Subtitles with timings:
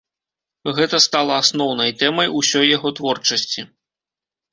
[0.77, 3.67] Гэта стала асноўнай тэмай усёй яго творчасці.